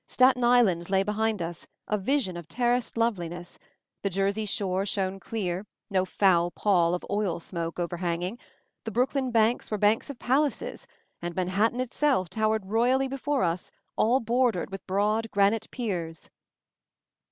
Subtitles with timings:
[0.07, 3.59] Staten Island lay behind us, a vision of terraced loveliness;
[4.01, 8.39] the Jersey shore shone clear, no foul pall of oil smoke overhanging;
[8.83, 10.87] the Brooklyn banks were banks of palaces,
[11.21, 16.31] and Manhattan itself towered royally before us, all bordered with broad granite piers.